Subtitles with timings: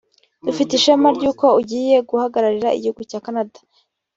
[0.45, 3.57] dufite ishema ry’uko ugiye guhagararira igihugu cya Canada…”